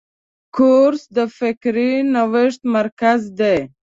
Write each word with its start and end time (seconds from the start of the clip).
کورس 0.55 1.03
د 1.15 1.17
فکري 1.37 1.91
نوښت 2.13 2.61
مرکز 2.75 3.19
دی. 3.39 3.57